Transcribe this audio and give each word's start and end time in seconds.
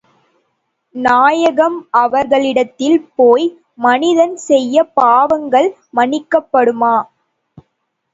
நாயகம் 0.95 1.75
அவர்களிடத்தில் 1.99 2.97
போய், 3.15 3.45
மனிதன் 3.79 4.33
செய்த 4.47 4.85
பாவங்கள் 4.95 5.69
மன்னிக்கப்படுமா? 5.93 6.95